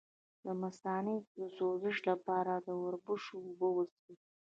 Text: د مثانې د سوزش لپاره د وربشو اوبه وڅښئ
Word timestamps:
د 0.45 0.47
مثانې 0.61 1.15
د 1.37 1.39
سوزش 1.57 1.97
لپاره 2.09 2.53
د 2.57 2.67
وربشو 2.83 3.35
اوبه 3.45 3.67
وڅښئ 3.75 4.15